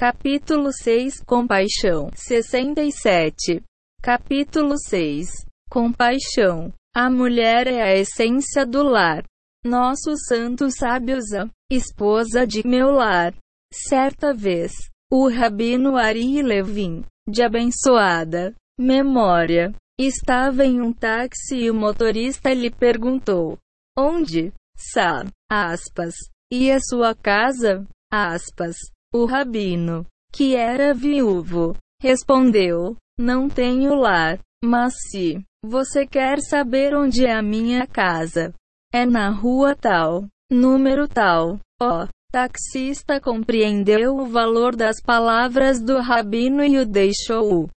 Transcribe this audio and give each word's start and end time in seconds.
Capítulo 0.00 0.72
6 0.72 1.22
Compaixão 1.26 2.08
67 2.14 3.62
Capítulo 4.00 4.78
6 4.78 5.28
Compaixão 5.68 6.72
A 6.96 7.10
mulher 7.10 7.66
é 7.66 7.82
a 7.82 7.94
essência 7.94 8.64
do 8.64 8.82
lar. 8.82 9.24
Nossos 9.62 10.20
santos 10.26 10.76
sábios, 10.78 11.34
a 11.34 11.46
esposa 11.70 12.46
de 12.46 12.66
meu 12.66 12.90
lar. 12.90 13.34
Certa 13.70 14.32
vez, 14.32 14.72
o 15.12 15.28
rabino 15.28 15.98
Ari 15.98 16.40
Levin, 16.40 17.04
de 17.28 17.42
abençoada 17.42 18.54
memória, 18.78 19.70
estava 20.00 20.64
em 20.64 20.80
um 20.80 20.94
táxi 20.94 21.56
e 21.56 21.70
o 21.70 21.74
motorista 21.74 22.54
lhe 22.54 22.70
perguntou: 22.70 23.58
Onde? 23.98 24.50
Sa, 24.74 25.26
aspas. 25.46 26.14
E 26.50 26.72
a 26.72 26.80
sua 26.80 27.14
casa? 27.14 27.86
Aspas. 28.10 28.76
O 29.12 29.24
rabino, 29.24 30.06
que 30.32 30.54
era 30.54 30.94
viúvo, 30.94 31.76
respondeu: 32.00 32.96
Não 33.18 33.48
tenho 33.48 33.94
lar, 33.94 34.38
mas 34.64 34.94
se 35.10 35.44
você 35.64 36.06
quer 36.06 36.40
saber 36.40 36.94
onde 36.94 37.26
é 37.26 37.34
a 37.34 37.42
minha 37.42 37.86
casa, 37.88 38.54
é 38.92 39.04
na 39.04 39.28
rua 39.28 39.74
tal, 39.74 40.26
número 40.50 41.08
tal. 41.08 41.58
Ó, 41.82 42.04
oh, 42.04 42.08
taxista 42.30 43.20
compreendeu 43.20 44.16
o 44.16 44.26
valor 44.26 44.76
das 44.76 45.00
palavras 45.02 45.82
do 45.82 45.98
rabino 45.98 46.62
e 46.62 46.78
o 46.78 46.86
deixou 46.86 47.68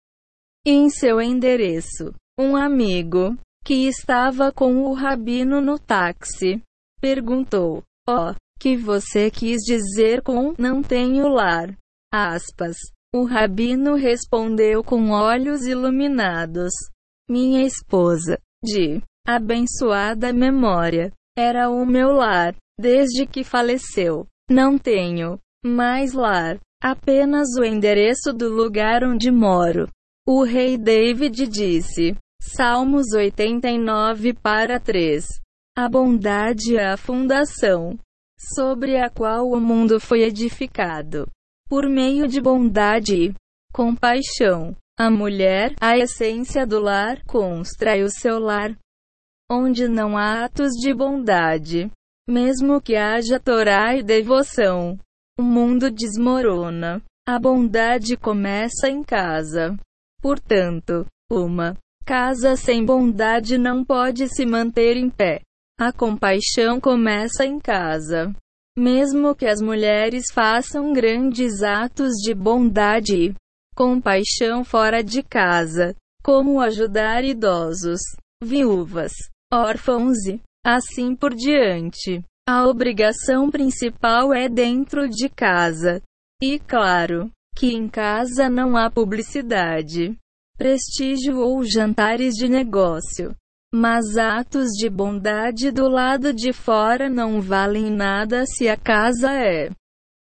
em 0.65 0.89
seu 0.89 1.19
endereço. 1.19 2.13
Um 2.39 2.55
amigo, 2.55 3.35
que 3.65 3.87
estava 3.87 4.51
com 4.51 4.83
o 4.83 4.93
rabino 4.93 5.59
no 5.59 5.79
táxi, 5.79 6.61
perguntou: 7.01 7.81
Ó, 8.07 8.31
oh, 8.31 8.35
que 8.63 8.77
você 8.77 9.29
quis 9.29 9.61
dizer 9.61 10.21
com 10.21 10.53
não 10.57 10.81
tenho 10.81 11.27
lar? 11.27 11.77
Aspas. 12.13 12.77
O 13.13 13.25
rabino 13.25 13.95
respondeu 13.95 14.81
com 14.81 15.09
olhos 15.09 15.67
iluminados. 15.67 16.71
Minha 17.29 17.65
esposa, 17.65 18.39
de 18.63 19.01
abençoada 19.27 20.31
memória, 20.31 21.11
era 21.37 21.69
o 21.69 21.85
meu 21.85 22.13
lar, 22.13 22.55
desde 22.79 23.27
que 23.27 23.43
faleceu. 23.43 24.25
Não 24.49 24.77
tenho 24.77 25.37
mais 25.65 26.13
lar, 26.13 26.57
apenas 26.81 27.49
o 27.59 27.65
endereço 27.65 28.31
do 28.31 28.47
lugar 28.47 29.03
onde 29.03 29.29
moro. 29.29 29.89
O 30.25 30.41
rei 30.41 30.77
David 30.77 31.49
disse. 31.49 32.15
Salmos 32.41 33.11
89 33.13 34.33
para 34.35 34.79
3. 34.79 35.25
A 35.77 35.89
bondade 35.89 36.77
é 36.77 36.93
a 36.93 36.97
fundação 36.97 37.99
sobre 38.37 38.97
a 38.97 39.09
qual 39.09 39.49
o 39.49 39.59
mundo 39.59 39.99
foi 39.99 40.23
edificado. 40.23 41.27
Por 41.67 41.89
meio 41.89 42.27
de 42.27 42.41
bondade 42.41 43.15
e 43.15 43.33
compaixão, 43.73 44.75
a 44.97 45.09
mulher, 45.09 45.73
a 45.81 45.97
essência 45.97 46.67
do 46.67 46.79
lar, 46.79 47.23
constrói 47.25 48.03
o 48.03 48.09
seu 48.09 48.39
lar. 48.39 48.77
Onde 49.49 49.87
não 49.87 50.17
há 50.17 50.45
atos 50.45 50.71
de 50.73 50.93
bondade, 50.93 51.89
mesmo 52.27 52.81
que 52.81 52.95
haja 52.95 53.39
Torá 53.39 53.95
e 53.95 54.03
devoção, 54.03 54.97
o 55.37 55.43
mundo 55.43 55.89
desmorona. 55.91 57.01
A 57.27 57.39
bondade 57.39 58.17
começa 58.17 58.89
em 58.89 59.01
casa. 59.01 59.77
Portanto, 60.21 61.05
uma 61.31 61.75
casa 62.05 62.55
sem 62.55 62.85
bondade 62.85 63.57
não 63.57 63.83
pode 63.83 64.27
se 64.27 64.45
manter 64.45 64.97
em 64.97 65.09
pé. 65.09 65.41
A 65.79 65.91
compaixão 65.91 66.79
começa 66.79 67.45
em 67.45 67.59
casa. 67.59 68.33
Mesmo 68.77 69.35
que 69.35 69.45
as 69.45 69.61
mulheres 69.61 70.25
façam 70.31 70.93
grandes 70.93 71.61
atos 71.61 72.13
de 72.23 72.33
bondade 72.33 73.35
compaixão 73.75 74.63
fora 74.63 75.03
de 75.03 75.23
casa, 75.23 75.95
como 76.23 76.61
ajudar 76.61 77.23
idosos, 77.23 77.99
viúvas, 78.41 79.11
órfãos 79.51 80.17
e 80.27 80.39
assim 80.65 81.15
por 81.15 81.33
diante, 81.33 82.23
a 82.47 82.67
obrigação 82.67 83.49
principal 83.49 84.33
é 84.33 84.47
dentro 84.47 85.09
de 85.09 85.27
casa. 85.27 86.01
E 86.41 86.59
claro, 86.59 87.31
que 87.55 87.73
em 87.73 87.87
casa 87.87 88.49
não 88.49 88.77
há 88.77 88.89
publicidade, 88.89 90.15
prestígio 90.57 91.39
ou 91.39 91.63
jantares 91.63 92.33
de 92.35 92.47
negócio. 92.47 93.35
Mas 93.75 94.17
atos 94.17 94.69
de 94.77 94.87
bondade 94.87 95.71
do 95.71 95.89
lado 95.89 96.31
de 96.31 96.53
fora 96.53 97.09
não 97.09 97.41
valem 97.41 97.89
nada 97.89 98.45
se 98.45 98.69
a 98.69 98.77
casa 98.77 99.33
é 99.33 99.71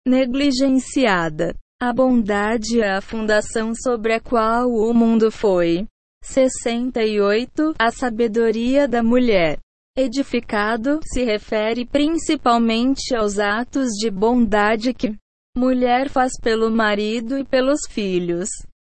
negligenciada. 0.06 1.52
A 1.82 1.92
bondade 1.92 2.80
é 2.80 2.92
a 2.92 3.00
fundação 3.00 3.74
sobre 3.74 4.14
a 4.14 4.20
qual 4.20 4.68
o 4.68 4.94
mundo 4.94 5.32
foi. 5.32 5.84
68. 6.22 7.74
A 7.76 7.90
sabedoria 7.90 8.86
da 8.86 9.02
mulher. 9.02 9.58
Edificado 9.98 11.00
se 11.02 11.24
refere 11.24 11.84
principalmente 11.84 13.16
aos 13.16 13.40
atos 13.40 13.88
de 13.98 14.12
bondade 14.12 14.94
que 14.94 15.12
mulher 15.56 16.08
faz 16.08 16.32
pelo 16.40 16.70
marido 16.70 17.36
e 17.36 17.44
pelos 17.44 17.80
filhos. 17.90 18.48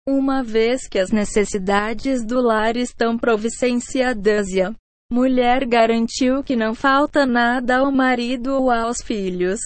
Uma 0.07 0.41
vez 0.41 0.87
que 0.87 0.97
as 0.97 1.11
necessidades 1.11 2.25
do 2.25 2.39
lar 2.39 2.77
estão 2.77 3.17
providenciadas 3.17 4.47
e 4.47 4.61
a 4.61 4.73
mulher 5.11 5.65
garantiu 5.65 6.41
que 6.41 6.55
não 6.55 6.73
falta 6.73 7.25
nada 7.25 7.79
ao 7.79 7.91
marido 7.91 8.53
ou 8.53 8.71
aos 8.71 9.01
filhos. 9.03 9.59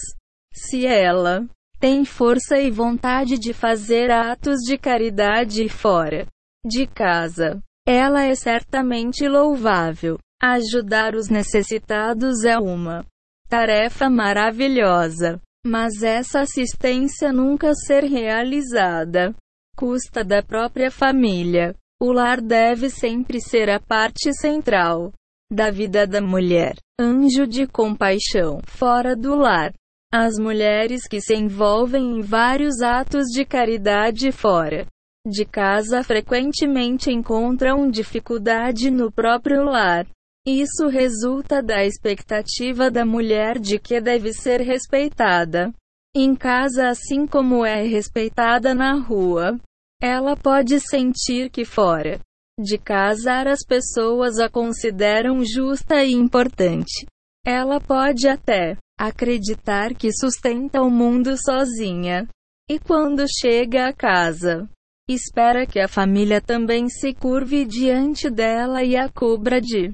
Se 0.52 0.84
ela 0.84 1.46
tem 1.78 2.04
força 2.04 2.58
e 2.58 2.72
vontade 2.72 3.38
de 3.38 3.52
fazer 3.52 4.10
atos 4.10 4.58
de 4.66 4.76
caridade 4.76 5.68
fora 5.68 6.26
de 6.66 6.88
casa, 6.88 7.60
ela 7.86 8.24
é 8.24 8.34
certamente 8.34 9.28
louvável. 9.28 10.18
Ajudar 10.42 11.14
os 11.14 11.28
necessitados 11.28 12.42
é 12.42 12.58
uma 12.58 13.06
tarefa 13.48 14.10
maravilhosa, 14.10 15.40
mas 15.64 16.02
essa 16.02 16.40
assistência 16.40 17.32
nunca 17.32 17.74
ser 17.74 18.02
realizada 18.02 19.32
custa 19.76 20.24
da 20.24 20.42
própria 20.42 20.90
família. 20.90 21.74
O 22.00 22.12
lar 22.12 22.40
deve 22.40 22.90
sempre 22.90 23.40
ser 23.40 23.70
a 23.70 23.78
parte 23.78 24.32
central 24.34 25.12
da 25.50 25.70
vida 25.70 26.06
da 26.06 26.20
mulher. 26.20 26.74
Anjo 27.00 27.46
de 27.46 27.66
compaixão. 27.66 28.60
Fora 28.64 29.14
do 29.14 29.34
lar. 29.34 29.72
As 30.12 30.38
mulheres 30.38 31.06
que 31.08 31.20
se 31.20 31.34
envolvem 31.34 32.18
em 32.18 32.20
vários 32.20 32.80
atos 32.80 33.26
de 33.28 33.44
caridade 33.44 34.30
fora 34.30 34.86
de 35.26 35.44
casa 35.44 36.02
frequentemente 36.02 37.12
encontram 37.12 37.88
dificuldade 37.88 38.90
no 38.90 39.10
próprio 39.10 39.62
lar. 39.62 40.06
Isso 40.44 40.88
resulta 40.88 41.62
da 41.62 41.84
expectativa 41.84 42.90
da 42.90 43.04
mulher 43.04 43.60
de 43.60 43.78
que 43.78 44.00
deve 44.00 44.32
ser 44.32 44.60
respeitada 44.60 45.72
em 46.14 46.34
casa 46.34 46.88
assim 46.88 47.26
como 47.26 47.64
é 47.64 47.82
respeitada 47.82 48.74
na 48.74 48.94
rua. 48.94 49.58
Ela 50.00 50.36
pode 50.36 50.78
sentir 50.80 51.50
que 51.50 51.64
fora 51.64 52.20
de 52.58 52.76
casa 52.76 53.42
as 53.50 53.64
pessoas 53.66 54.38
a 54.38 54.48
consideram 54.48 55.42
justa 55.44 56.04
e 56.04 56.12
importante. 56.12 57.06
Ela 57.44 57.80
pode 57.80 58.28
até 58.28 58.76
acreditar 58.98 59.94
que 59.94 60.12
sustenta 60.12 60.82
o 60.82 60.90
mundo 60.90 61.36
sozinha. 61.36 62.28
E 62.70 62.78
quando 62.78 63.24
chega 63.28 63.88
a 63.88 63.92
casa, 63.92 64.68
espera 65.08 65.66
que 65.66 65.80
a 65.80 65.88
família 65.88 66.40
também 66.40 66.88
se 66.88 67.12
curve 67.12 67.64
diante 67.64 68.30
dela 68.30 68.84
e 68.84 68.96
a 68.96 69.08
cubra 69.08 69.60
de 69.60 69.92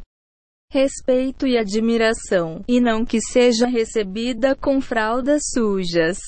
respeito 0.71 1.47
e 1.47 1.57
admiração, 1.57 2.63
e 2.69 2.81
não 2.81 3.05
que 3.05 3.21
seja 3.21 3.67
recebida 3.67 4.55
com 4.55 4.81
fraldas 4.81 5.43
sujas 5.53 6.19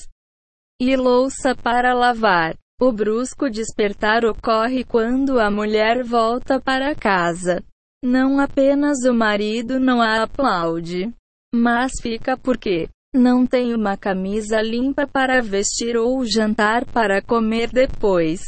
e 0.81 0.95
louça 0.95 1.55
para 1.55 1.93
lavar. 1.93 2.55
O 2.81 2.91
brusco 2.91 3.47
despertar 3.47 4.25
ocorre 4.25 4.83
quando 4.83 5.39
a 5.39 5.51
mulher 5.51 6.03
volta 6.03 6.59
para 6.59 6.95
casa. 6.95 7.63
Não 8.03 8.39
apenas 8.39 9.03
o 9.07 9.13
marido 9.13 9.79
não 9.79 10.01
a 10.01 10.23
aplaude, 10.23 11.13
mas 11.53 11.91
fica 12.01 12.35
porque 12.35 12.89
não 13.13 13.45
tem 13.45 13.75
uma 13.75 13.95
camisa 13.95 14.59
limpa 14.59 15.05
para 15.05 15.39
vestir 15.41 15.95
ou 15.95 16.25
jantar 16.25 16.83
para 16.85 17.21
comer 17.21 17.69
depois 17.69 18.41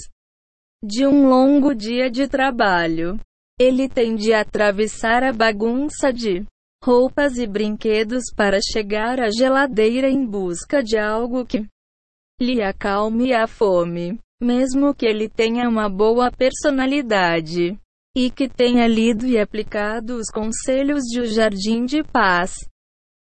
de 0.83 1.05
um 1.05 1.27
longo 1.27 1.75
dia 1.75 2.09
de 2.09 2.27
trabalho. 2.27 3.19
Ele 3.59 3.87
tem 3.87 4.15
de 4.15 4.33
atravessar 4.33 5.23
a 5.23 5.31
bagunça 5.31 6.11
de 6.11 6.45
roupas 6.83 7.37
e 7.37 7.47
brinquedos 7.47 8.23
para 8.35 8.59
chegar 8.71 9.19
à 9.19 9.29
geladeira 9.29 10.09
em 10.09 10.25
busca 10.25 10.83
de 10.83 10.97
algo 10.97 11.45
que 11.45 11.65
lhe 12.41 12.61
acalme 12.61 13.33
a 13.33 13.47
fome, 13.47 14.19
mesmo 14.41 14.93
que 14.93 15.05
ele 15.05 15.29
tenha 15.29 15.69
uma 15.69 15.89
boa 15.89 16.31
personalidade 16.31 17.79
e 18.15 18.29
que 18.29 18.49
tenha 18.49 18.87
lido 18.87 19.25
e 19.25 19.39
aplicado 19.39 20.15
os 20.15 20.29
conselhos 20.29 21.03
de 21.03 21.21
O 21.21 21.25
Jardim 21.25 21.85
de 21.85 22.03
Paz. 22.03 22.53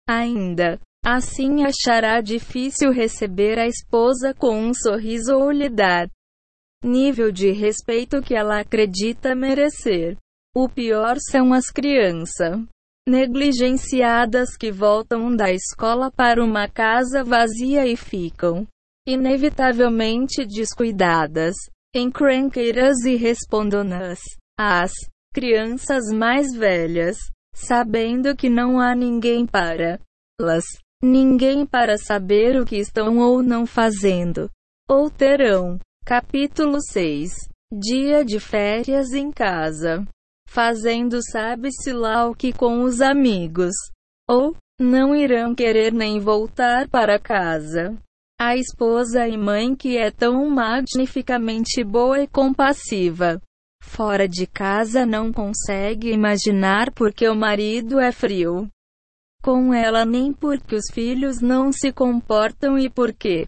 Ainda, 0.08 0.78
Assim 1.04 1.64
achará 1.64 2.20
difícil 2.20 2.92
receber 2.92 3.58
a 3.58 3.66
esposa 3.66 4.34
com 4.34 4.54
um 4.54 4.74
sorriso 4.74 5.34
ou 5.34 5.50
lhe 5.50 5.70
dar 5.70 6.10
nível 6.84 7.30
de 7.30 7.50
respeito 7.50 8.22
que 8.22 8.34
ela 8.34 8.60
acredita 8.60 9.34
merecer. 9.34 10.16
O 10.54 10.68
pior 10.68 11.16
são 11.30 11.52
as 11.52 11.66
crianças 11.66 12.58
negligenciadas 13.08 14.56
que 14.56 14.70
voltam 14.70 15.34
da 15.34 15.50
escola 15.50 16.10
para 16.10 16.42
uma 16.42 16.68
casa 16.68 17.24
vazia 17.24 17.86
e 17.86 17.96
ficam 17.96 18.66
inevitavelmente 19.06 20.44
descuidadas, 20.46 21.54
encrenqueiras 21.94 22.98
e 23.04 23.16
respondonas. 23.16 24.18
As 24.58 24.92
crianças 25.32 26.04
mais 26.12 26.54
velhas, 26.54 27.16
sabendo 27.54 28.36
que 28.36 28.48
não 28.48 28.78
há 28.78 28.94
ninguém 28.94 29.46
para 29.46 29.98
las, 30.40 30.64
ninguém 31.02 31.66
para 31.66 31.96
saber 31.96 32.60
o 32.60 32.64
que 32.64 32.76
estão 32.76 33.18
ou 33.18 33.42
não 33.42 33.66
fazendo, 33.66 34.50
ou 34.88 35.10
terão. 35.10 35.78
Capítulo 36.04 36.78
6 36.80 37.30
Dia 37.72 38.24
de 38.24 38.40
férias 38.40 39.12
em 39.12 39.30
casa. 39.30 40.04
Fazendo 40.48 41.20
sabe-se 41.22 41.92
lá 41.92 42.26
o 42.26 42.34
que 42.34 42.52
com 42.52 42.82
os 42.82 43.00
amigos. 43.00 43.72
Ou, 44.28 44.56
não 44.80 45.14
irão 45.14 45.54
querer 45.54 45.92
nem 45.92 46.18
voltar 46.18 46.88
para 46.88 47.16
casa. 47.20 47.96
A 48.40 48.56
esposa 48.56 49.28
e 49.28 49.38
mãe 49.38 49.76
que 49.76 49.96
é 49.96 50.10
tão 50.10 50.50
magnificamente 50.50 51.84
boa 51.84 52.20
e 52.20 52.26
compassiva. 52.26 53.40
Fora 53.80 54.26
de 54.26 54.48
casa 54.48 55.06
não 55.06 55.32
consegue 55.32 56.10
imaginar 56.10 56.90
porque 56.92 57.28
o 57.28 57.36
marido 57.36 58.00
é 58.00 58.10
frio. 58.10 58.68
Com 59.42 59.72
ela 59.72 60.04
nem 60.04 60.32
porque 60.32 60.74
os 60.74 60.86
filhos 60.92 61.40
não 61.40 61.70
se 61.70 61.92
comportam 61.92 62.76
e 62.76 62.90
porque 62.90 63.46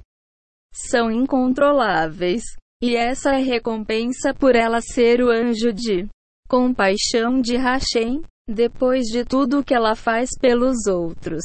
são 0.72 1.10
incontroláveis. 1.10 2.42
E 2.82 2.96
essa 2.96 3.34
é 3.34 3.42
recompensa 3.42 4.34
por 4.34 4.56
ela 4.56 4.80
ser 4.80 5.22
o 5.22 5.30
anjo 5.30 5.72
de 5.72 6.08
compaixão 6.48 7.40
de 7.40 7.56
Hashem, 7.56 8.22
depois 8.48 9.04
de 9.04 9.24
tudo 9.24 9.62
que 9.62 9.74
ela 9.74 9.94
faz 9.94 10.30
pelos 10.40 10.86
outros. 10.86 11.44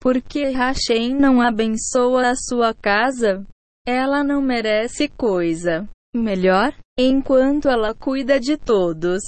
Porque 0.00 0.50
Hashem 0.50 1.14
não 1.14 1.40
abençoa 1.40 2.30
a 2.30 2.34
sua 2.36 2.74
casa? 2.74 3.44
Ela 3.86 4.22
não 4.22 4.42
merece 4.42 5.08
coisa 5.08 5.88
melhor? 6.14 6.74
Enquanto 6.98 7.68
ela 7.68 7.94
cuida 7.94 8.40
de 8.40 8.56
todos, 8.56 9.22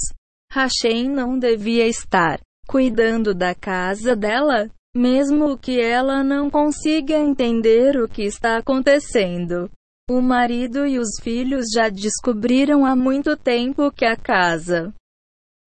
Hashem 0.53 1.09
não 1.09 1.39
devia 1.39 1.87
estar 1.87 2.41
cuidando 2.67 3.35
da 3.35 3.55
casa 3.55 4.17
dela? 4.17 4.71
Mesmo 4.97 5.57
que 5.59 5.81
ela 5.81 6.25
não 6.25 6.51
consiga 6.51 7.17
entender 7.17 7.97
o 8.01 8.09
que 8.09 8.23
está 8.23 8.57
acontecendo. 8.57 9.71
O 10.11 10.21
marido 10.21 10.87
e 10.87 10.99
os 10.99 11.21
filhos 11.21 11.67
já 11.73 11.89
descobriram 11.89 12.87
há 12.87 12.97
muito 12.97 13.37
tempo 13.37 13.93
que 13.93 14.07
a 14.07 14.17
casa 14.17 14.95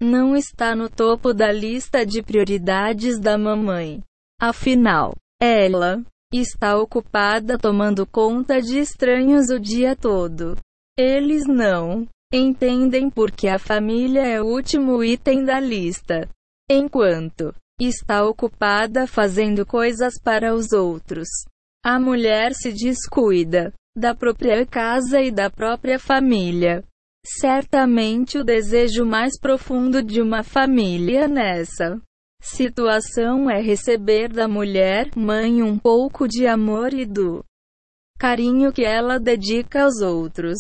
não 0.01 0.35
está 0.35 0.75
no 0.75 0.89
topo 0.89 1.31
da 1.31 1.51
lista 1.51 2.03
de 2.03 2.23
prioridades 2.23 3.19
da 3.19 3.37
mamãe. 3.37 4.01
Afinal, 4.41 5.13
ela 5.39 6.03
está 6.33 6.75
ocupada 6.75 7.55
tomando 7.55 8.07
conta 8.07 8.59
de 8.59 8.79
estranhos 8.79 9.49
o 9.49 9.59
dia 9.59 9.95
todo. 9.95 10.57
Eles 10.97 11.45
não 11.45 12.07
entendem 12.33 13.11
porque 13.11 13.47
a 13.47 13.59
família 13.59 14.25
é 14.25 14.41
o 14.41 14.47
último 14.47 15.03
item 15.03 15.45
da 15.45 15.59
lista. 15.59 16.27
Enquanto 16.69 17.53
está 17.87 18.25
ocupada 18.25 19.07
fazendo 19.07 19.65
coisas 19.65 20.13
para 20.21 20.53
os 20.53 20.71
outros, 20.71 21.27
a 21.83 21.99
mulher 21.99 22.53
se 22.53 22.71
descuida 22.71 23.73
da 23.97 24.13
própria 24.13 24.65
casa 24.65 25.19
e 25.19 25.31
da 25.31 25.49
própria 25.49 25.97
família. 25.97 26.83
Certamente 27.25 28.37
o 28.37 28.43
desejo 28.43 29.05
mais 29.05 29.39
profundo 29.39 30.01
de 30.01 30.21
uma 30.21 30.43
família 30.43 31.27
nessa 31.27 31.99
situação 32.41 33.49
é 33.49 33.61
receber 33.61 34.29
da 34.29 34.47
mulher, 34.47 35.09
mãe, 35.15 35.61
um 35.61 35.77
pouco 35.77 36.27
de 36.27 36.47
amor 36.47 36.93
e 36.93 37.05
do 37.05 37.43
carinho 38.17 38.71
que 38.71 38.83
ela 38.83 39.19
dedica 39.19 39.83
aos 39.83 40.01
outros. 40.01 40.57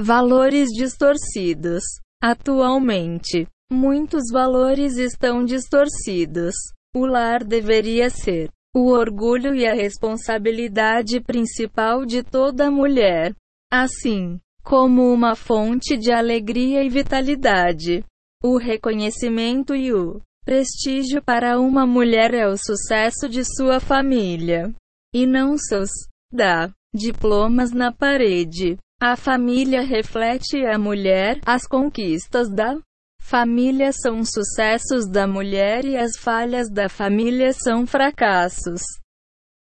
Valores 0.00 0.68
distorcidos. 0.68 1.82
Atualmente, 2.22 3.46
muitos 3.70 4.24
valores 4.32 4.96
estão 4.96 5.44
distorcidos. 5.44 6.54
O 6.94 7.06
lar 7.06 7.44
deveria 7.44 8.10
ser 8.10 8.50
o 8.74 8.90
orgulho 8.90 9.54
e 9.54 9.66
a 9.66 9.74
responsabilidade 9.74 11.20
principal 11.20 12.04
de 12.04 12.22
toda 12.22 12.70
mulher. 12.70 13.34
Assim, 13.72 14.40
como 14.62 15.12
uma 15.12 15.34
fonte 15.34 15.96
de 15.96 16.12
alegria 16.12 16.82
e 16.82 16.88
vitalidade. 16.88 18.04
O 18.42 18.56
reconhecimento 18.56 19.74
e 19.74 19.92
o 19.92 20.20
prestígio 20.44 21.22
para 21.22 21.60
uma 21.60 21.86
mulher 21.86 22.34
é 22.34 22.48
o 22.48 22.56
sucesso 22.56 23.28
de 23.28 23.44
sua 23.44 23.78
família, 23.78 24.74
e 25.14 25.26
não 25.26 25.56
seus 25.58 25.90
da 26.32 26.70
diplomas 26.94 27.70
na 27.72 27.92
parede. 27.92 28.76
A 29.00 29.16
família 29.16 29.82
reflete 29.82 30.64
a 30.66 30.78
mulher, 30.78 31.40
as 31.44 31.66
conquistas 31.66 32.50
da 32.50 32.76
família 33.30 33.92
são 33.92 34.24
sucessos 34.24 35.08
da 35.08 35.24
mulher 35.24 35.84
e 35.84 35.96
as 35.96 36.16
falhas 36.18 36.68
da 36.68 36.88
família 36.88 37.52
são 37.52 37.86
fracassos 37.86 38.82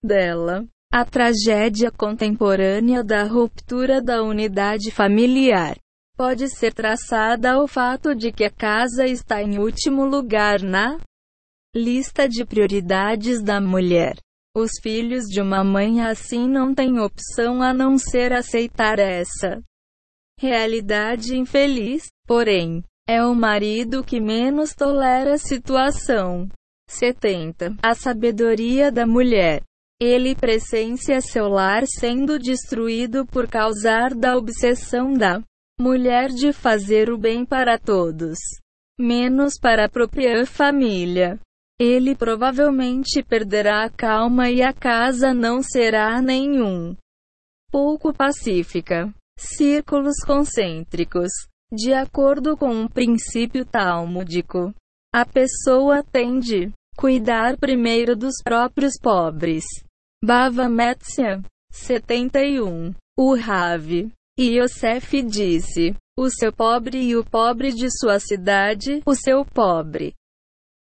dela. 0.01 0.65
A 0.93 1.05
tragédia 1.05 1.91
contemporânea 1.91 3.03
da 3.03 3.25
ruptura 3.25 4.01
da 4.01 4.23
unidade 4.23 4.93
familiar 4.93 5.77
pode 6.17 6.49
ser 6.49 6.73
traçada 6.73 7.55
ao 7.55 7.67
fato 7.67 8.15
de 8.15 8.31
que 8.31 8.45
a 8.45 8.51
casa 8.51 9.09
está 9.09 9.43
em 9.43 9.59
último 9.59 10.07
lugar 10.07 10.63
na 10.63 10.97
lista 11.75 12.29
de 12.29 12.45
prioridades 12.45 13.43
da 13.43 13.61
mulher. 13.61 14.17
Os 14.57 14.71
filhos 14.81 15.25
de 15.25 15.41
uma 15.41 15.65
mãe 15.65 16.01
assim 16.01 16.49
não 16.49 16.73
têm 16.73 17.01
opção 17.01 17.61
a 17.61 17.75
não 17.75 17.99
ser 17.99 18.33
aceitar 18.33 19.01
essa 19.01 19.61
realidade 20.39 21.37
infeliz, 21.37 22.07
porém, 22.25 22.85
é 23.09 23.25
o 23.25 23.35
marido 23.35 24.05
que 24.05 24.21
menos 24.21 24.75
tolera 24.75 25.35
a 25.35 25.39
situação. 25.39 26.47
70. 26.91 27.77
A 27.83 27.95
sabedoria 27.95 28.93
da 28.93 29.07
mulher. 29.07 29.63
Ele 30.01 30.35
presencia 30.35 31.21
seu 31.21 31.49
lar 31.49 31.85
sendo 31.87 32.39
destruído 32.39 33.27
por 33.27 33.49
causa 33.49 34.09
da 34.11 34.37
obsessão 34.37 35.15
da 35.15 35.43
mulher 35.81 36.29
de 36.29 36.53
fazer 36.53 37.11
o 37.11 37.17
bem 37.17 37.45
para 37.45 37.79
todos, 37.79 38.39
menos 39.01 39.55
para 39.59 39.87
a 39.87 39.89
própria 39.89 40.45
família. 40.47 41.41
Ele 41.81 42.15
provavelmente 42.15 43.23
perderá 43.23 43.85
a 43.85 43.91
calma 43.91 44.51
e 44.51 44.63
a 44.63 44.73
casa 44.73 45.33
não 45.33 45.63
será 45.63 46.21
nenhum 46.21 46.95
pouco 47.71 48.13
pacífica. 48.13 49.13
Círculos 49.39 50.17
concêntricos. 50.27 51.31
De 51.71 51.93
acordo 51.93 52.57
com 52.57 52.71
um 52.71 52.89
princípio 52.89 53.65
talmúdico, 53.65 54.75
a 55.15 55.27
pessoa 55.27 56.03
tem 56.03 56.39
de 56.39 56.73
cuidar 56.97 57.59
primeiro 57.59 58.17
dos 58.17 58.37
próprios 58.43 58.95
pobres 59.01 59.65
Bava 60.25 60.69
Metzia. 60.69 61.41
71. 61.71 62.93
O 63.17 63.37
Rav. 63.37 64.11
E 64.37 64.59
Yosef 64.59 65.23
disse: 65.23 65.95
O 66.19 66.29
seu 66.29 66.53
pobre 66.53 66.99
e 67.03 67.17
o 67.17 67.25
pobre 67.25 67.73
de 67.73 67.89
sua 67.91 68.19
cidade, 68.19 69.01
o 69.07 69.15
seu 69.15 69.45
pobre, 69.45 70.15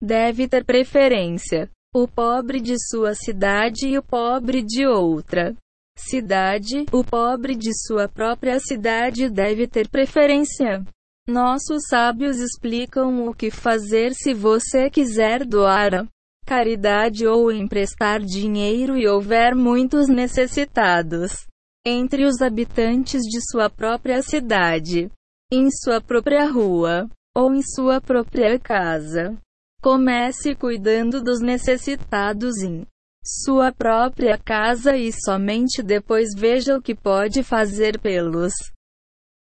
deve 0.00 0.46
ter 0.46 0.64
preferência. 0.64 1.68
O 1.92 2.06
pobre 2.06 2.60
de 2.60 2.76
sua 2.90 3.14
cidade 3.14 3.88
e 3.88 3.98
o 3.98 4.02
pobre 4.02 4.62
de 4.62 4.86
outra 4.86 5.56
cidade, 5.96 6.86
o 6.92 7.02
pobre 7.02 7.54
de 7.54 7.70
sua 7.86 8.08
própria 8.08 8.58
cidade 8.60 9.28
deve 9.28 9.66
ter 9.66 9.88
preferência. 9.88 10.84
Nossos 11.26 11.84
sábios 11.88 12.38
explicam 12.38 13.26
o 13.26 13.34
que 13.34 13.50
fazer 13.50 14.12
se 14.14 14.34
você 14.34 14.90
quiser 14.90 15.44
doar 15.44 16.06
caridade 16.46 17.26
ou 17.26 17.50
emprestar 17.50 18.20
dinheiro 18.20 18.98
e 18.98 19.08
houver 19.08 19.54
muitos 19.54 20.08
necessitados 20.08 21.46
entre 21.86 22.24
os 22.26 22.42
habitantes 22.42 23.22
de 23.22 23.40
sua 23.50 23.70
própria 23.70 24.22
cidade, 24.22 25.10
em 25.50 25.70
sua 25.70 26.00
própria 26.00 26.46
rua 26.46 27.08
ou 27.34 27.54
em 27.54 27.62
sua 27.62 28.00
própria 28.00 28.58
casa. 28.58 29.36
Comece 29.82 30.54
cuidando 30.54 31.22
dos 31.22 31.40
necessitados 31.40 32.58
em 32.62 32.86
sua 33.24 33.72
própria 33.72 34.36
casa 34.36 34.96
e 34.96 35.10
somente 35.10 35.82
depois 35.82 36.28
veja 36.36 36.76
o 36.76 36.82
que 36.82 36.94
pode 36.94 37.42
fazer 37.42 37.98
pelos 37.98 38.52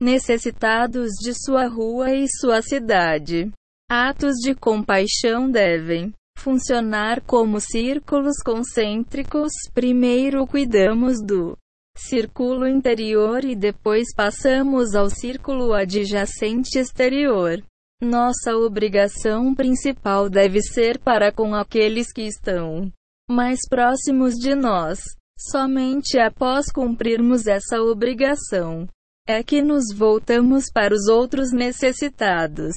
necessitados 0.01 1.11
de 1.23 1.33
sua 1.35 1.67
rua 1.67 2.13
e 2.15 2.27
sua 2.29 2.61
cidade. 2.61 3.51
Atos 3.91 4.37
de 4.37 4.55
compaixão 4.55 5.51
devem 5.51 6.13
funcionar 6.39 7.23
como 7.23 7.61
círculos 7.61 8.37
concêntricos. 8.45 9.51
Primeiro 9.73 10.47
cuidamos 10.47 11.23
do 11.23 11.57
círculo 11.97 12.69
interior 12.69 13.45
e 13.45 13.57
depois 13.57 14.15
passamos 14.15 14.95
ao 14.95 15.09
círculo 15.09 15.73
adjacente 15.73 16.79
exterior. 16.79 17.63
Nossa 18.03 18.57
obrigação 18.57 19.55
principal 19.55 20.31
deve 20.31 20.63
ser 20.63 20.99
para 20.99 21.33
com 21.33 21.55
aqueles 21.55 22.13
que 22.13 22.23
estão 22.23 22.91
mais 23.31 23.61
próximos 23.69 24.35
de 24.35 24.55
nós. 24.55 24.99
Somente 25.39 26.19
após 26.19 26.67
cumprirmos 26.71 27.47
essa 27.47 27.81
obrigação 27.81 28.87
é 29.27 29.43
que 29.43 29.63
nos 29.63 29.85
voltamos 29.95 30.65
para 30.73 30.93
os 30.93 31.09
outros 31.09 31.53
necessitados. 31.53 32.75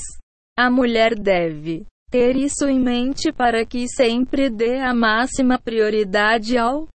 A 0.58 0.70
mulher 0.70 1.16
deve 1.16 1.86
ter 2.10 2.36
isso 2.36 2.68
em 2.68 2.80
mente 2.80 3.34
para 3.34 3.66
que 3.66 3.88
sempre 3.88 4.50
dê 4.50 4.78
a 4.78 4.94
máxima 4.94 5.60
prioridade 5.60 6.58
ao 6.58 6.88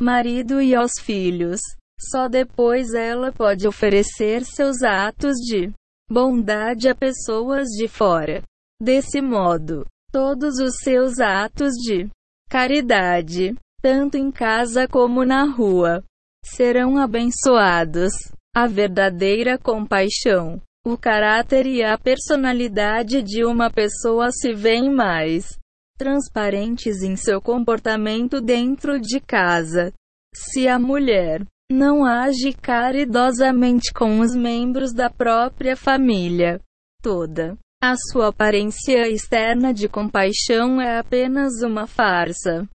marido 0.00 0.60
e 0.60 0.74
aos 0.74 0.92
filhos. 1.00 1.58
Só 1.98 2.28
depois 2.28 2.92
ela 2.92 3.32
pode 3.32 3.66
oferecer 3.66 4.44
seus 4.44 4.82
atos 4.82 5.36
de 5.36 5.72
bondade 6.10 6.88
a 6.88 6.94
pessoas 6.94 7.68
de 7.68 7.88
fora. 7.88 8.42
Desse 8.80 9.22
modo, 9.22 9.86
todos 10.10 10.58
os 10.58 10.74
seus 10.82 11.18
atos 11.18 11.72
de 11.74 12.10
caridade, 12.52 13.54
tanto 13.80 14.18
em 14.18 14.30
casa 14.30 14.86
como 14.86 15.24
na 15.24 15.44
rua, 15.44 16.04
serão 16.44 16.98
abençoados. 16.98 18.12
A 18.54 18.66
verdadeira 18.66 19.56
compaixão 19.56 20.60
o 20.84 20.98
caráter 20.98 21.64
e 21.64 21.82
a 21.82 21.96
personalidade 21.96 23.22
de 23.22 23.42
uma 23.42 23.70
pessoa 23.70 24.30
se 24.30 24.52
veem 24.52 24.92
mais 24.92 25.56
transparentes 25.96 27.02
em 27.02 27.16
seu 27.16 27.40
comportamento 27.40 28.40
dentro 28.40 29.00
de 29.00 29.18
casa. 29.20 29.92
Se 30.34 30.68
a 30.68 30.78
mulher 30.78 31.46
não 31.70 32.04
age 32.04 32.52
caridosamente 32.52 33.92
com 33.94 34.18
os 34.20 34.34
membros 34.34 34.92
da 34.92 35.08
própria 35.08 35.76
família, 35.76 36.60
toda 37.00 37.56
a 37.82 37.96
sua 37.96 38.28
aparência 38.28 39.08
externa 39.08 39.74
de 39.74 39.88
compaixão 39.88 40.80
é 40.80 41.00
apenas 41.00 41.62
uma 41.64 41.84
farsa. 41.84 42.68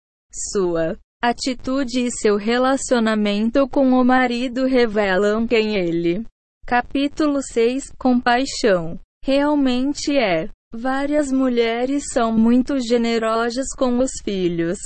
Sua 0.51 0.97
atitude 1.23 2.07
e 2.07 2.11
seu 2.11 2.37
relacionamento 2.37 3.69
com 3.69 3.91
o 3.91 4.03
marido 4.03 4.65
revelam 4.65 5.45
quem 5.45 5.75
ele 5.75 6.25
Capítulo 6.65 7.39
6 7.43 7.91
Compaixão. 7.99 8.99
Realmente 9.23 10.17
é. 10.17 10.49
Várias 10.73 11.31
mulheres 11.31 12.05
são 12.11 12.35
muito 12.35 12.79
generosas 12.79 13.67
com 13.77 13.99
os 13.99 14.09
filhos, 14.23 14.79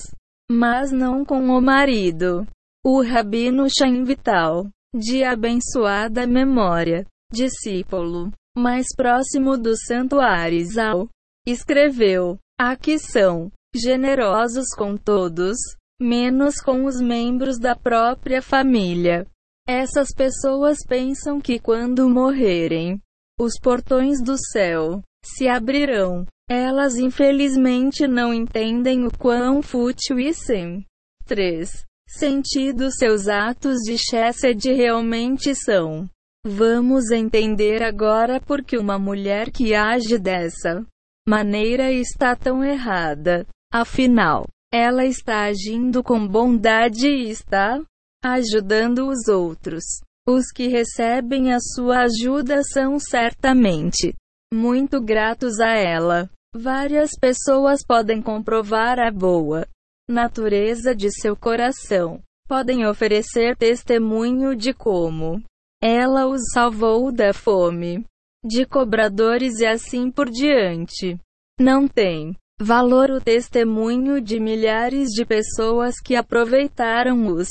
mas 0.51 0.91
não 0.91 1.23
com 1.23 1.47
o 1.47 1.61
marido. 1.61 2.45
O 2.85 3.01
Rabino 3.01 3.67
Chaim 3.69 4.03
Vital, 4.03 4.67
de 4.93 5.23
abençoada 5.23 6.27
memória, 6.27 7.05
discípulo, 7.31 8.31
mais 8.59 8.87
próximo 8.95 9.57
do 9.57 9.75
santo 9.75 10.19
Arizal, 10.19 11.07
escreveu: 11.47 12.37
Aqui 12.59 12.99
são 12.99 13.51
generosos 13.75 14.67
com 14.77 14.97
todos, 14.97 15.57
menos 15.99 16.55
com 16.61 16.85
os 16.85 16.99
membros 16.99 17.57
da 17.57 17.75
própria 17.75 18.41
família. 18.41 19.25
Essas 19.67 20.09
pessoas 20.15 20.79
pensam 20.87 21.39
que 21.39 21.59
quando 21.59 22.09
morrerem, 22.09 22.99
os 23.39 23.53
portões 23.61 24.21
do 24.21 24.35
céu 24.37 25.01
se 25.23 25.47
abrirão. 25.47 26.25
Elas 26.49 26.95
infelizmente 26.95 28.07
não 28.07 28.33
entendem 28.33 29.05
o 29.05 29.11
quão 29.15 29.61
fútil 29.61 30.19
e 30.19 30.33
sem 30.33 30.83
3. 31.25 31.85
Sentido 32.07 32.91
seus 32.91 33.27
atos 33.27 33.77
de 33.85 33.95
Chesed 33.95 34.73
realmente 34.73 35.53
são. 35.53 36.09
Vamos 36.45 37.11
entender 37.11 37.83
agora 37.83 38.39
por 38.39 38.63
que 38.63 38.77
uma 38.77 38.97
mulher 38.97 39.51
que 39.51 39.73
age 39.73 40.17
dessa 40.17 40.85
maneira 41.27 41.91
está 41.91 42.33
tão 42.35 42.63
errada. 42.63 43.45
Afinal, 43.71 44.47
ela 44.73 45.05
está 45.05 45.43
agindo 45.43 46.01
com 46.01 46.25
bondade 46.25 47.07
e 47.07 47.29
está 47.29 47.81
ajudando 48.23 49.07
os 49.09 49.27
outros. 49.27 49.83
Os 50.27 50.45
que 50.51 50.67
recebem 50.67 51.51
a 51.53 51.59
sua 51.59 52.03
ajuda 52.03 52.61
são 52.63 52.97
certamente 52.99 54.13
muito 54.53 55.01
gratos 55.01 55.59
a 55.59 55.73
ela. 55.75 56.29
Várias 56.55 57.11
pessoas 57.19 57.83
podem 57.85 58.21
comprovar 58.21 58.97
a 58.97 59.11
boa 59.11 59.67
natureza 60.09 60.95
de 60.95 61.11
seu 61.11 61.35
coração. 61.35 62.21
Podem 62.47 62.87
oferecer 62.87 63.57
testemunho 63.57 64.55
de 64.55 64.73
como 64.73 65.43
ela 65.81 66.27
os 66.27 66.41
salvou 66.53 67.11
da 67.11 67.33
fome, 67.33 68.05
de 68.43 68.65
cobradores 68.65 69.59
e 69.59 69.65
assim 69.65 70.11
por 70.11 70.29
diante. 70.29 71.17
Não 71.59 71.87
tem 71.87 72.35
valor 72.61 73.09
o 73.09 73.21
testemunho 73.21 74.21
de 74.21 74.39
milhares 74.39 75.09
de 75.09 75.25
pessoas 75.25 75.95
que 76.03 76.15
aproveitaram 76.15 77.27
os 77.27 77.47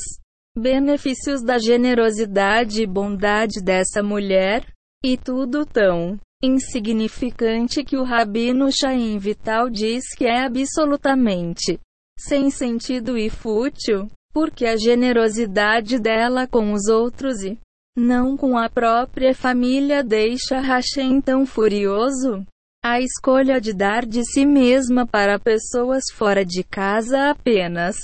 benefícios 0.55 1.41
da 1.41 1.57
generosidade 1.57 2.83
e 2.83 2.87
bondade 2.87 3.61
dessa 3.63 4.03
mulher, 4.03 4.65
e 5.03 5.17
tudo 5.17 5.65
tão 5.65 6.19
insignificante 6.43 7.83
que 7.83 7.97
o 7.97 8.03
Rabino 8.03 8.69
Chaim 8.71 9.17
Vital 9.17 9.69
diz 9.69 10.03
que 10.15 10.25
é 10.25 10.45
absolutamente 10.45 11.79
sem 12.19 12.49
sentido 12.49 13.17
e 13.17 13.29
fútil, 13.29 14.07
porque 14.33 14.65
a 14.65 14.75
generosidade 14.75 15.97
dela 15.97 16.45
com 16.45 16.73
os 16.73 16.87
outros 16.87 17.41
e 17.43 17.57
não 17.95 18.37
com 18.37 18.57
a 18.57 18.69
própria 18.69 19.33
família 19.33 20.03
deixa 20.03 20.59
Hashem 20.59 21.19
tão 21.21 21.45
furioso. 21.45 22.45
A 22.83 23.01
escolha 23.01 23.59
de 23.59 23.73
dar 23.73 24.05
de 24.05 24.23
si 24.23 24.45
mesma 24.45 25.05
para 25.05 25.37
pessoas 25.37 26.05
fora 26.13 26.45
de 26.45 26.63
casa 26.63 27.29
apenas 27.29 27.97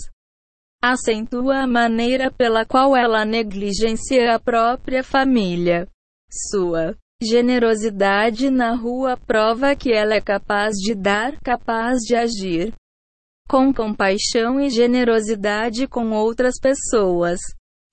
acentua 0.83 1.63
a 1.63 1.67
maneira 1.67 2.29
pela 2.29 2.65
qual 2.65 2.95
ela 2.95 3.25
negligencia 3.25 4.35
a 4.35 4.39
própria 4.39 5.03
família. 5.03 5.87
Sua 6.51 6.95
generosidade 7.23 8.49
na 8.49 8.75
rua 8.75 9.17
prova 9.17 9.75
que 9.75 9.91
ela 9.91 10.13
é 10.13 10.21
capaz 10.21 10.73
de 10.75 10.93
dar, 10.93 11.39
capaz 11.39 11.99
de 12.01 12.15
agir 12.15 12.73
com 13.47 13.71
compaixão 13.73 14.59
e 14.59 14.69
generosidade 14.69 15.87
com 15.87 16.11
outras 16.11 16.59
pessoas. 16.59 17.39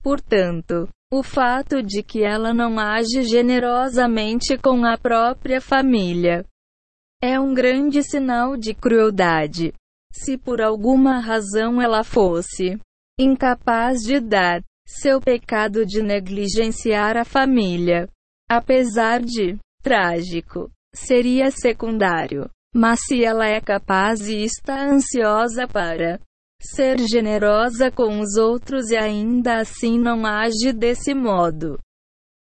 Portanto, 0.01 0.89
o 1.13 1.21
fato 1.21 1.83
de 1.83 2.01
que 2.01 2.23
ela 2.23 2.55
não 2.55 2.79
age 2.79 3.21
generosamente 3.21 4.57
com 4.57 4.83
a 4.83 4.97
própria 4.97 5.61
família 5.61 6.43
é 7.21 7.39
um 7.39 7.53
grande 7.53 8.01
sinal 8.01 8.57
de 8.57 8.73
crueldade. 8.73 9.71
Se 10.11 10.39
por 10.39 10.59
alguma 10.59 11.19
razão 11.19 11.79
ela 11.79 12.03
fosse 12.03 12.79
incapaz 13.19 13.99
de 13.99 14.19
dar 14.19 14.63
seu 14.87 15.21
pecado 15.21 15.85
de 15.85 16.01
negligenciar 16.01 17.15
a 17.15 17.23
família, 17.23 18.09
apesar 18.49 19.21
de 19.21 19.59
trágico, 19.83 20.71
seria 20.95 21.51
secundário. 21.51 22.49
Mas 22.75 23.01
se 23.05 23.23
ela 23.23 23.45
é 23.45 23.61
capaz 23.61 24.27
e 24.27 24.43
está 24.43 24.83
ansiosa 24.83 25.67
para 25.67 26.19
ser 26.63 26.97
generosa 26.99 27.91
com 27.91 28.19
os 28.19 28.35
outros 28.37 28.89
e 28.89 28.97
ainda 28.97 29.59
assim 29.59 29.99
não 29.99 30.25
age 30.25 30.71
desse 30.73 31.13
modo 31.13 31.79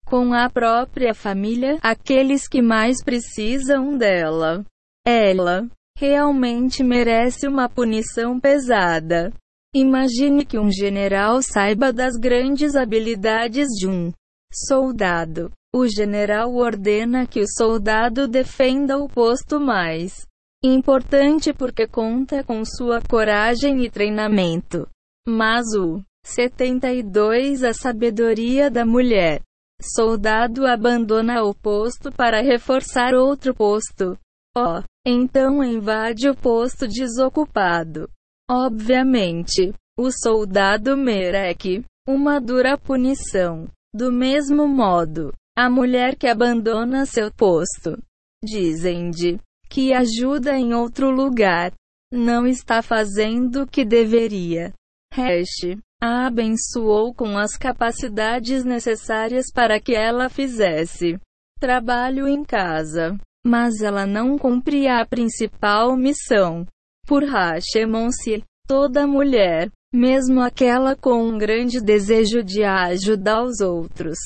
com 0.05 0.33
a 0.33 0.49
própria 0.51 1.15
família, 1.15 1.79
aqueles 1.83 2.47
que 2.47 2.61
mais 2.61 3.03
precisam 3.03 3.97
dela, 3.97 4.65
ela 5.05 5.67
realmente 5.99 6.83
merece 6.83 7.49
uma 7.49 7.69
punição 7.69 8.39
pesada. 8.39 9.33
Imagine 9.75 10.45
que 10.45 10.59
um 10.59 10.71
general 10.71 11.43
saiba 11.43 11.93
das 11.93 12.15
grandes 12.17 12.77
habilidades 12.77 13.67
de 13.71 13.89
um 13.89 14.13
soldado. 14.53 15.51
O 15.75 15.89
general 15.89 16.55
ordena 16.55 17.27
que 17.27 17.41
o 17.41 17.49
soldado 17.49 18.29
defenda 18.29 18.97
o 18.99 19.09
posto 19.09 19.59
mais 19.59 20.25
importante 20.67 21.53
porque 21.53 21.87
conta 21.87 22.43
com 22.43 22.65
sua 22.65 23.01
coragem 23.03 23.85
e 23.85 23.91
treinamento. 23.91 24.89
Mas 25.29 25.67
o 25.75 26.03
72 26.25 27.63
A 27.63 27.75
sabedoria 27.75 28.71
da 28.71 28.85
mulher. 28.85 29.43
Soldado 29.83 30.67
abandona 30.67 31.43
o 31.43 31.55
posto 31.55 32.11
para 32.11 32.41
reforçar 32.41 33.15
outro 33.15 33.55
posto. 33.55 34.19
Oh, 34.57 34.83
então 35.07 35.63
invade 35.63 36.29
o 36.29 36.35
posto 36.35 36.87
desocupado. 36.89 38.09
Obviamente, 38.51 39.75
o 39.99 40.11
soldado 40.11 40.97
merece 40.97 41.85
uma 42.09 42.41
dura 42.41 42.79
punição. 42.79 43.67
Do 43.93 44.11
mesmo 44.11 44.67
modo, 44.67 45.33
a 45.57 45.69
mulher 45.69 46.17
que 46.17 46.27
abandona 46.27 47.05
seu 47.05 47.33
posto, 47.33 48.01
dizem 48.45 49.11
de 49.11 49.39
que 49.69 49.93
ajuda 49.93 50.57
em 50.57 50.75
outro 50.75 51.11
lugar, 51.11 51.73
não 52.13 52.47
está 52.47 52.81
fazendo 52.83 53.63
o 53.63 53.67
que 53.67 53.85
deveria. 53.85 54.73
Hash 55.13 55.77
a 56.01 56.27
abençoou 56.27 57.15
com 57.15 57.39
as 57.39 57.57
capacidades 57.57 58.65
necessárias 58.65 59.47
para 59.53 59.81
que 59.81 59.95
ela 59.95 60.29
fizesse 60.29 61.19
trabalho 61.59 62.29
em 62.29 62.45
casa. 62.45 63.17
Mas 63.47 63.83
ela 63.83 64.07
não 64.07 64.39
cumpria 64.39 65.01
a 65.01 65.07
principal 65.07 65.97
missão. 65.97 66.67
Por 67.07 67.23
Hashemon-se, 67.25 68.43
toda 68.67 69.07
mulher, 69.07 69.71
mesmo 69.95 70.41
aquela 70.41 70.97
com 70.97 71.23
um 71.23 71.37
grande 71.37 71.81
desejo 71.81 72.43
de 72.43 72.65
ajudar 72.65 73.43
os 73.43 73.61
outros, 73.61 74.19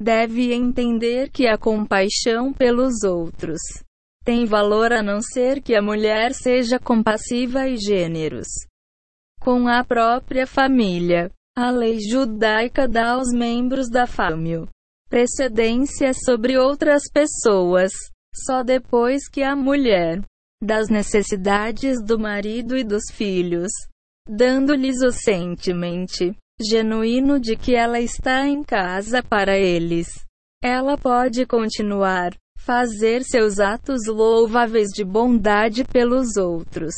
deve 0.00 0.52
entender 0.52 1.30
que 1.30 1.46
a 1.46 1.58
compaixão 1.58 2.52
pelos 2.52 3.02
outros 3.02 3.60
tem 4.24 4.46
valor 4.46 4.92
a 4.92 5.02
não 5.02 5.20
ser 5.20 5.60
que 5.60 5.74
a 5.74 5.82
mulher 5.82 6.32
seja 6.32 6.78
compassiva 6.78 7.68
e 7.68 7.76
gêneros 7.76 8.48
com 9.40 9.68
a 9.68 9.84
própria 9.84 10.46
família. 10.46 11.30
A 11.56 11.70
lei 11.70 12.00
judaica 12.00 12.88
dá 12.88 13.12
aos 13.12 13.30
membros 13.32 13.88
da 13.88 14.06
família 14.06 14.66
precedência 15.14 16.12
sobre 16.12 16.58
outras 16.58 17.02
pessoas, 17.12 17.92
só 18.34 18.64
depois 18.64 19.28
que 19.28 19.44
a 19.44 19.54
mulher, 19.54 20.20
das 20.60 20.88
necessidades 20.88 22.02
do 22.02 22.18
marido 22.18 22.76
e 22.76 22.82
dos 22.82 23.04
filhos, 23.12 23.70
dando-lhes 24.28 25.02
o 25.02 25.12
sentimento 25.12 26.34
genuíno 26.60 27.38
de 27.38 27.54
que 27.54 27.76
ela 27.76 28.00
está 28.00 28.48
em 28.48 28.64
casa 28.64 29.22
para 29.22 29.56
eles. 29.56 30.08
Ela 30.60 30.98
pode 30.98 31.46
continuar 31.46 32.32
fazer 32.64 33.22
seus 33.22 33.60
atos 33.60 34.06
louváveis 34.06 34.88
de 34.88 35.04
bondade 35.04 35.84
pelos 35.84 36.36
outros. 36.36 36.94